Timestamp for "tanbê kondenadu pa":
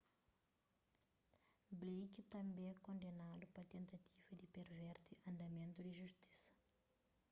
2.33-3.61